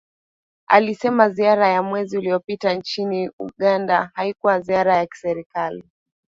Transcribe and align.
Alisema 0.67 1.29
ziara 1.29 1.67
ya 1.67 1.83
mwezi 1.83 2.17
uliopita 2.17 2.73
nchini 2.73 3.29
Uganda 3.39 4.11
haikuwa 4.13 4.59
ziara 4.59 4.97
ya 4.97 5.05
kiserikali 5.05 5.83